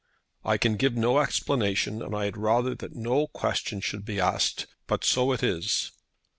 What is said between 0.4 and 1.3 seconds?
"I can give no